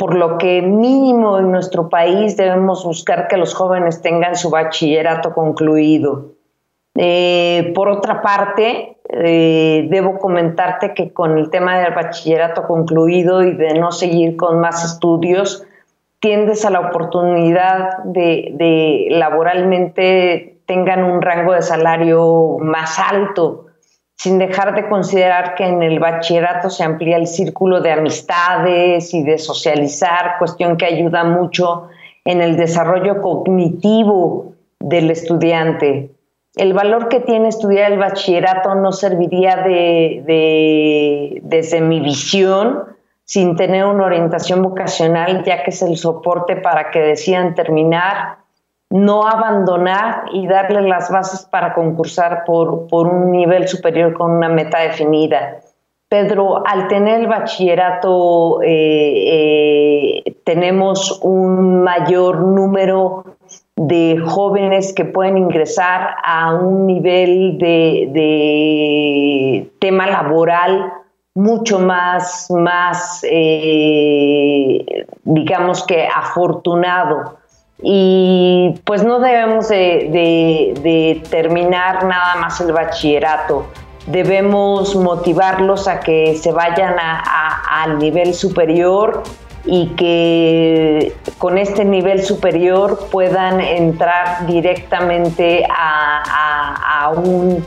[0.00, 5.34] por lo que mínimo en nuestro país debemos buscar que los jóvenes tengan su bachillerato
[5.34, 6.36] concluido.
[6.94, 13.54] Eh, por otra parte, eh, debo comentarte que con el tema del bachillerato concluido y
[13.54, 15.66] de no seguir con más estudios,
[16.18, 23.66] tiendes a la oportunidad de, laboralmente tengan un rango de salario más alto,
[24.20, 29.22] sin dejar de considerar que en el bachillerato se amplía el círculo de amistades y
[29.22, 31.88] de socializar, cuestión que ayuda mucho
[32.26, 36.10] en el desarrollo cognitivo del estudiante.
[36.54, 42.84] El valor que tiene estudiar el bachillerato no serviría de desde mi visión,
[43.24, 48.36] sin tener una orientación vocacional, ya que es el soporte para que decidan terminar,
[48.90, 54.48] no abandonar y darle las bases para concursar por, por un nivel superior con una
[54.48, 55.60] meta definida.
[56.08, 63.24] Pedro, al tener el bachillerato eh, eh, tenemos un mayor número
[63.76, 70.92] de jóvenes que pueden ingresar a un nivel de, de tema laboral
[71.34, 74.84] mucho más, más eh,
[75.22, 77.39] digamos que afortunado.
[77.82, 83.66] Y pues no debemos de, terminar nada más el bachillerato,
[84.06, 89.22] debemos motivarlos a que se vayan al nivel superior
[89.64, 97.64] y que con este nivel superior puedan entrar directamente a un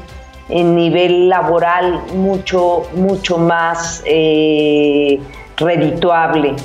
[0.49, 5.19] en nivel laboral mucho, mucho más eh,
[5.58, 6.56] redituable.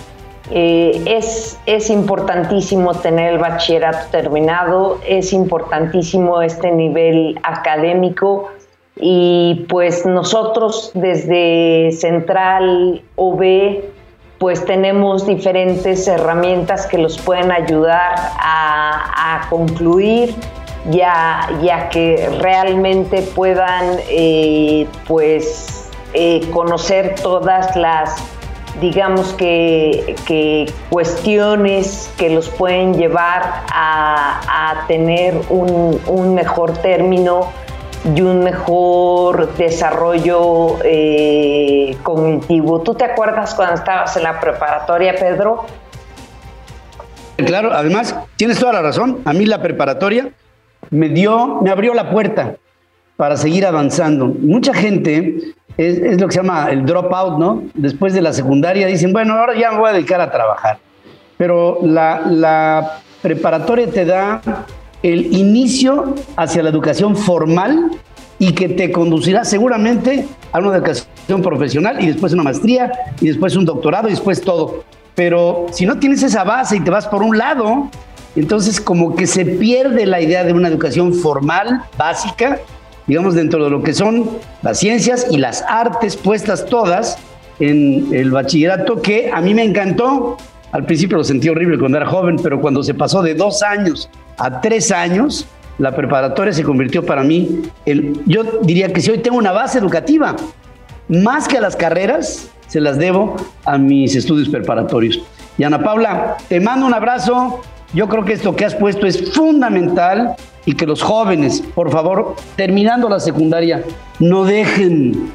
[0.51, 8.49] Eh, es, es importantísimo tener el bachillerato terminado, es importantísimo este nivel académico
[8.97, 13.83] y pues nosotros desde Central OB
[14.39, 20.35] pues tenemos diferentes herramientas que los pueden ayudar a, a concluir
[20.91, 28.38] ya, ya que realmente puedan eh, pues eh, conocer todas las
[28.81, 37.51] digamos que, cuestiones que los pueden llevar a, tener un, mejor término
[38.15, 42.81] y un mejor desarrollo eh, cognitivo.
[42.81, 45.67] ¿Tú te acuerdas cuando estabas en la preparatoria, Pedro?
[47.37, 49.21] Claro, además tienes toda la razón.
[49.25, 50.31] A mí la preparatoria
[50.91, 52.57] me dio, me abrió la puerta
[53.19, 54.29] para seguir avanzando.
[54.29, 57.65] Mucha gente es, lo que se llama el dropout, ¿no?
[57.75, 60.79] Después de la secundaria dicen, bueno, ahora ya me voy a dedicar a trabajar.
[61.37, 64.41] Pero la, preparatoria te da
[65.03, 67.91] el inicio hacia la educación formal
[68.39, 73.57] y que te conducirá seguramente a una educación profesional y después una maestría y después
[73.57, 74.85] un doctorado y después todo.
[75.17, 77.91] Pero si no tienes esa base y te vas por un lado,
[78.37, 82.61] entonces, como que se pierde la idea de una educación formal, básica,
[83.09, 84.29] digamos, dentro de lo que son
[84.63, 87.19] las ciencias y las artes puestas todas
[87.59, 90.37] en el bachillerato, que a mí me encantó.
[90.71, 94.11] Al principio lo sentí horrible cuando era joven, pero cuando se pasó de dos años
[94.37, 95.47] a tres años,
[95.79, 99.79] la preparatoria se convirtió para mí en, yo diría que si hoy tengo una base
[99.79, 100.37] educativa,
[101.09, 105.21] más que a las carreras, se las debo a mis estudios preparatorios.
[105.57, 107.63] Y Ana Paula, te mando un abrazo,
[107.95, 112.37] yo creo que esto que has puesto es fundamental y que los jóvenes, por favor,
[112.57, 113.83] terminando la secundaria,
[114.19, 115.31] no dejen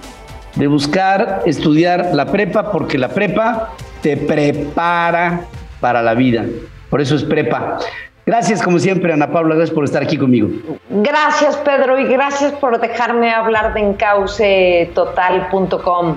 [0.56, 5.46] de buscar estudiar la prepa porque la prepa te prepara
[5.80, 6.46] para la vida.
[6.90, 7.80] Por eso es prepa.
[8.26, 10.48] Gracias, como siempre, Ana Paula, gracias por estar aquí conmigo.
[10.90, 16.16] Gracias, Pedro, y gracias por dejarme hablar de encaucetotal.com.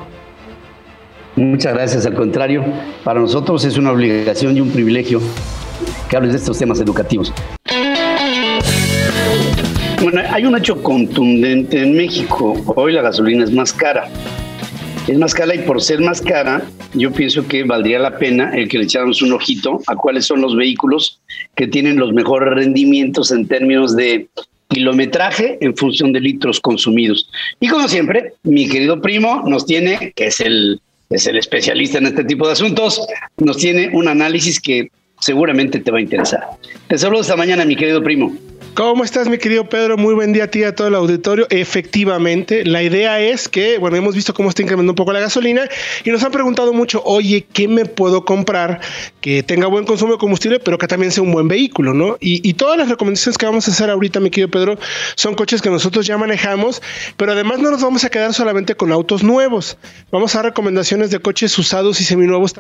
[1.35, 2.65] Muchas gracias, al contrario,
[3.03, 5.21] para nosotros es una obligación y un privilegio
[6.09, 7.33] que hables de estos temas educativos.
[10.03, 12.55] Bueno, hay un hecho contundente en México.
[12.77, 14.09] Hoy la gasolina es más cara.
[15.09, 16.63] Es más cara y por ser más cara,
[16.95, 20.41] yo pienso que valdría la pena el que le echáramos un ojito a cuáles son
[20.41, 21.21] los vehículos
[21.55, 24.29] que tienen los mejores rendimientos en términos de
[24.69, 27.31] kilometraje en función de litros consumidos.
[27.61, 30.81] Y como siempre, mi querido primo nos tiene, que es el,
[31.11, 33.01] es el especialista en este tipo de asuntos,
[33.39, 34.91] nos tiene un análisis que
[35.21, 36.43] seguramente te va a interesar.
[36.89, 38.37] Te saludo esta mañana, mi querido primo.
[38.77, 39.97] ¿Cómo estás, mi querido Pedro?
[39.97, 41.47] Muy buen día a ti y a todo el auditorio.
[41.49, 45.67] Efectivamente, la idea es que, bueno, hemos visto cómo está incrementando un poco la gasolina
[46.05, 48.81] y nos han preguntado mucho, oye, ¿qué me puedo comprar
[49.23, 52.19] que tenga buen consumo de combustible, pero que también sea un buen vehículo, ¿no?
[52.21, 54.79] Y, y todas las recomendaciones que vamos a hacer ahorita, mi querido Pedro,
[55.15, 56.83] son coches que nosotros ya manejamos,
[57.17, 59.79] pero además no nos vamos a quedar solamente con autos nuevos.
[60.11, 62.53] Vamos a dar recomendaciones de coches usados y seminuevos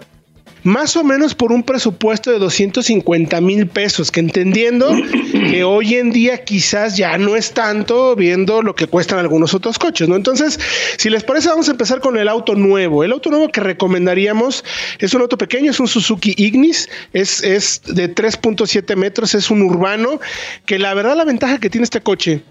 [0.66, 4.90] más o menos por un presupuesto de 250 mil pesos, que entendiendo
[5.32, 9.78] que hoy en día quizás ya no es tanto viendo lo que cuestan algunos otros
[9.78, 10.16] coches, ¿no?
[10.16, 10.58] Entonces,
[10.96, 13.04] si les parece, vamos a empezar con el auto nuevo.
[13.04, 14.64] El auto nuevo que recomendaríamos
[14.98, 19.62] es un auto pequeño, es un Suzuki Ignis, es, es de 3.7 metros, es un
[19.62, 20.18] urbano,
[20.66, 22.42] que la verdad la ventaja que tiene este coche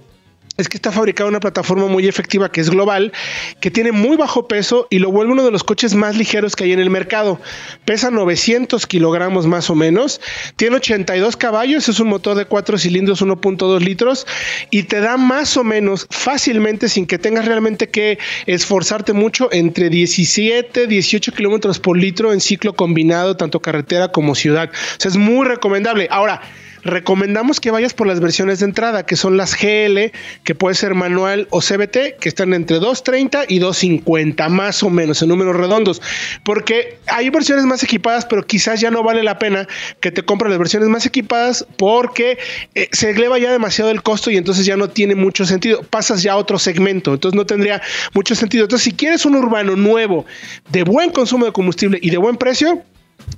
[0.58, 3.12] es que está fabricada una plataforma muy efectiva que es global,
[3.60, 6.64] que tiene muy bajo peso y lo vuelve uno de los coches más ligeros que
[6.64, 7.40] hay en el mercado.
[7.84, 10.22] Pesa 900 kilogramos más o menos,
[10.56, 14.26] tiene 82 caballos, es un motor de 4 cilindros 1.2 litros
[14.72, 19.90] y te da más o menos fácilmente, sin que tengas realmente que esforzarte mucho, entre
[19.90, 24.70] 17, 18 kilómetros por litro en ciclo combinado, tanto carretera como ciudad.
[24.72, 26.08] O sea, es muy recomendable.
[26.10, 26.42] Ahora,
[26.86, 30.12] recomendamos que vayas por las versiones de entrada, que son las GL,
[30.44, 35.22] que puede ser manual o CBT, que están entre 230 y 250, más o menos,
[35.22, 36.02] en números redondos,
[36.44, 39.68] porque hay versiones más equipadas, pero quizás ya no vale la pena
[40.00, 42.38] que te compres las versiones más equipadas porque
[42.76, 45.82] eh, se eleva ya demasiado el costo y entonces ya no tiene mucho sentido.
[45.82, 47.82] Pasas ya a otro segmento, entonces no tendría
[48.14, 48.66] mucho sentido.
[48.66, 50.26] Entonces, si quieres un urbano nuevo,
[50.70, 52.84] de buen consumo de combustible y de buen precio,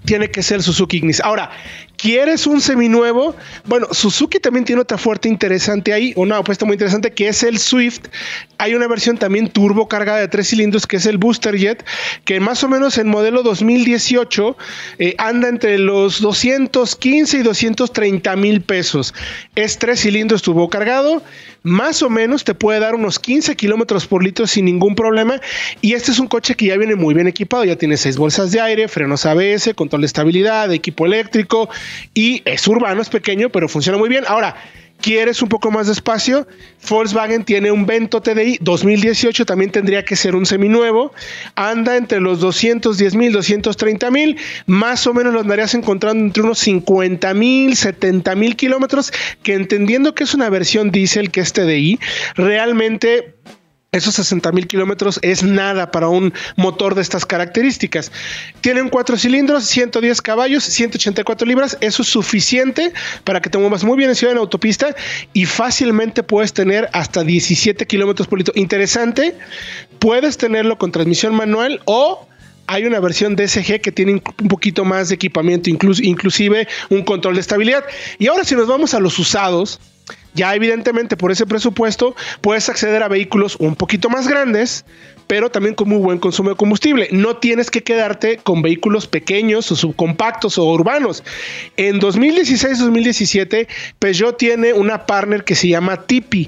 [0.06, 1.20] tiene que ser Suzuki Ignis.
[1.22, 1.52] Ahora,
[1.98, 3.36] ¿Quieres un seminuevo?
[3.66, 7.58] Bueno, Suzuki también tiene otra fuerte interesante ahí, una apuesta muy interesante que es el
[7.58, 8.02] Swift.
[8.60, 11.84] Hay una versión también turbo cargada de tres cilindros que es el Booster Jet,
[12.24, 14.58] que más o menos en modelo 2018
[15.00, 19.16] eh, anda entre los 215 y 230 mil pesos.
[19.56, 21.24] Es tres cilindros turbo cargado,
[21.68, 25.40] más o menos te puede dar unos 15 kilómetros por litro sin ningún problema.
[25.82, 28.52] Y este es un coche que ya viene muy bien equipado, ya tiene seis bolsas
[28.52, 31.70] de aire, frenos ABS, control de estabilidad, equipo eléctrico
[32.14, 34.24] y es urbano, es pequeño, pero funciona muy bien.
[34.28, 34.56] Ahora,
[35.02, 36.48] ¿Quieres un poco más de espacio?
[36.90, 41.14] Volkswagen tiene un Vento TDI 2018, también tendría que ser un seminuevo.
[41.56, 44.38] Anda entre los 210 mil, 230 mil.
[44.66, 49.14] Más o menos lo andarías encontrando entre unos 50 mil, 70 mil kilómetros.
[49.44, 52.00] Que entendiendo que es una versión diésel que es TDI,
[52.36, 53.36] realmente
[53.94, 58.12] esos 60 mil kilómetros es nada para un motor de estas características.
[58.60, 61.78] Tienen cuatro cilindros, 110 caballos, 184 libras.
[61.80, 62.92] Eso es suficiente
[63.24, 64.94] para que te muevas muy bien en ciudad en autopista
[65.32, 68.54] y fácilmente puedes tener hasta 17 kilómetros por litro.
[68.58, 69.36] Interesante,
[70.00, 72.28] puedes tenerlo con transmisión manual o
[72.68, 77.42] hay una versión DSG que tiene un poquito más de equipamiento, inclusive un control de
[77.42, 77.86] estabilidad.
[78.20, 79.80] Y ahora si nos vamos a los usados,
[80.38, 84.86] ya evidentemente por ese presupuesto puedes acceder a vehículos un poquito más grandes,
[85.26, 87.10] pero también con muy buen consumo de combustible.
[87.12, 91.24] No tienes que quedarte con vehículos pequeños o subcompactos o urbanos.
[91.76, 93.68] En 2016-2017,
[94.00, 96.48] Peugeot tiene una partner que se llama Tipi.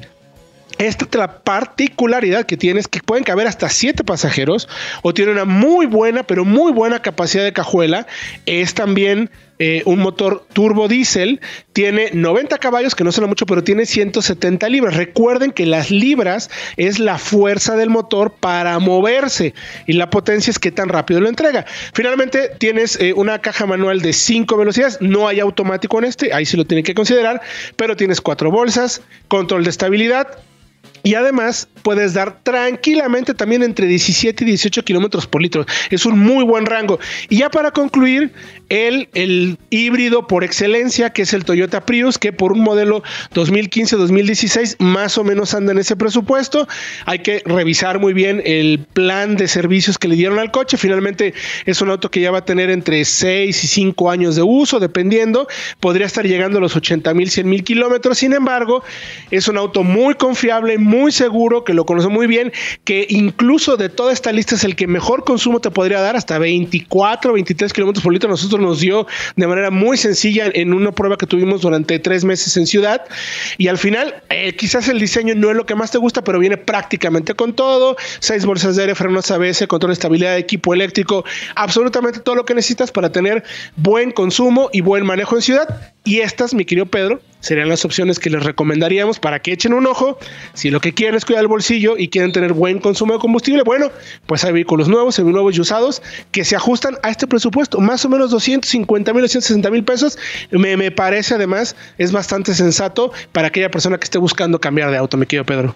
[0.80, 4.70] Esta es la particularidad que tiene es que pueden caber hasta 7 pasajeros
[5.02, 8.08] o tiene una muy buena, pero muy buena capacidad de cajuela.
[8.46, 11.42] Es también eh, un motor turbo diésel,
[11.74, 14.96] tiene 90 caballos, que no suena mucho, pero tiene 170 libras.
[14.96, 19.54] Recuerden que las libras es la fuerza del motor para moverse
[19.86, 21.66] y la potencia es que tan rápido lo entrega.
[21.94, 26.46] Finalmente tienes eh, una caja manual de 5 velocidades, no hay automático en este, ahí
[26.46, 27.42] sí lo tienen que considerar,
[27.76, 30.38] pero tienes cuatro bolsas, control de estabilidad,
[31.04, 35.66] y además puedes dar tranquilamente también entre 17 y 18 kilómetros por litro.
[35.90, 37.00] Es un muy buen rango.
[37.30, 38.34] Y ya para concluir,
[38.70, 44.76] el, el híbrido por excelencia, que es el Toyota Prius, que por un modelo 2015-2016
[44.80, 46.68] más o menos anda en ese presupuesto.
[47.06, 50.78] Hay que revisar muy bien el plan de servicios que le dieron al coche.
[50.78, 51.34] Finalmente
[51.66, 54.80] es un auto que ya va a tener entre 6 y 5 años de uso,
[54.80, 55.48] dependiendo.
[55.80, 58.20] Podría estar llegando a los 80 mil, 100 mil kilómetros.
[58.20, 58.84] Sin embargo,
[59.32, 62.52] es un auto muy confiable, muy seguro, que lo conoce muy bien,
[62.84, 66.38] que incluso de toda esta lista es el que mejor consumo te podría dar, hasta
[66.38, 68.30] 24, 23 kilómetros por litro.
[68.30, 72.56] Nosotros nos dio de manera muy sencilla en una prueba que tuvimos durante tres meses
[72.58, 73.04] en ciudad.
[73.58, 76.40] Y al final, eh, quizás el diseño no es lo que más te gusta, pero
[76.40, 81.26] viene prácticamente con todo: seis bolsas de aire, frenos ABS, control de estabilidad, equipo eléctrico,
[81.56, 83.44] absolutamente todo lo que necesitas para tener
[83.76, 85.94] buen consumo y buen manejo en ciudad.
[86.10, 89.86] Y estas, mi querido Pedro, serían las opciones que les recomendaríamos para que echen un
[89.86, 90.18] ojo.
[90.56, 93.62] Si lo que quieren es cuidar el bolsillo y quieren tener buen consumo de combustible,
[93.62, 93.92] bueno,
[94.26, 96.02] pues hay vehículos nuevos, nuevos y usados
[96.32, 100.18] que se ajustan a este presupuesto, más o menos 250 mil, 260 mil pesos.
[100.50, 104.98] Me, me parece además es bastante sensato para aquella persona que esté buscando cambiar de
[104.98, 105.76] auto, mi querido Pedro.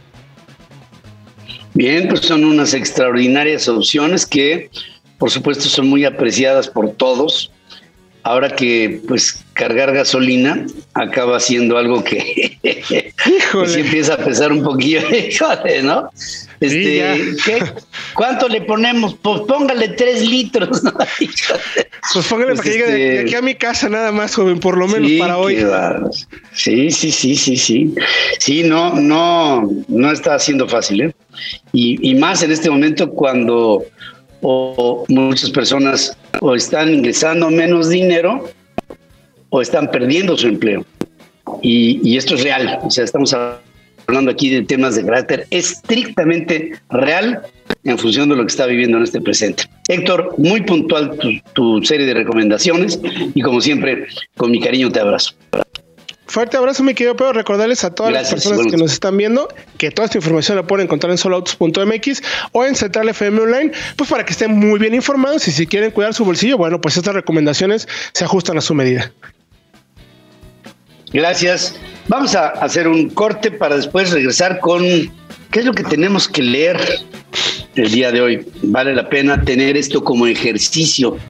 [1.75, 4.71] Bien, pues son unas extraordinarias opciones que,
[5.19, 7.51] por supuesto, son muy apreciadas por todos.
[8.24, 13.13] Ahora que, pues, cargar gasolina acaba siendo algo que, que
[13.76, 15.01] empieza a pesar un poquillo,
[15.84, 16.09] ¿no?
[16.61, 17.36] Este,
[18.13, 19.15] ¿Cuánto le ponemos?
[19.21, 20.82] Pues póngale tres litros.
[22.13, 24.78] pues póngale para que llegue de, este, aquí a mi casa nada más, joven, por
[24.78, 25.65] lo menos para hoy.
[26.53, 27.93] Sí, sí, sí, sí, sí.
[28.39, 31.15] Sí, no, no, no está siendo fácil, ¿eh?
[31.74, 33.84] Y, y más en este momento cuando
[34.44, 38.50] o muchas personas o están ingresando menos dinero
[39.50, 40.86] o están perdiendo su empleo.
[41.62, 43.36] Y, y esto es real, o sea, estamos
[44.08, 47.41] hablando aquí de temas de carácter estrictamente real
[47.84, 49.64] en función de lo que está viviendo en este presente.
[49.88, 51.18] Héctor, muy puntual
[51.54, 53.00] tu, serie de recomendaciones
[53.34, 55.34] y como siempre, con mi cariño te abrazo.
[56.34, 57.31] Fuerte abrazo, mi querido Pedro.
[57.34, 60.86] Recordarles a todas las personas que nos están viendo que toda esta información la pueden
[60.86, 62.23] encontrar en soloautos.mx
[62.53, 65.91] o en Central FM Online, pues para que estén muy bien informados y si quieren
[65.91, 69.13] cuidar su bolsillo, bueno, pues estas recomendaciones se ajustan a su medida.
[71.11, 71.75] Gracias.
[72.07, 74.81] Vamos a hacer un corte para después regresar con
[75.51, 76.79] qué es lo que tenemos que leer
[77.75, 78.47] el día de hoy.
[78.63, 81.15] Vale la pena tener esto como ejercicio